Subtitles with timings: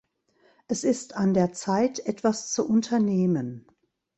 [0.67, 3.67] Es ist an der Zeit, etwas zu unternehmen.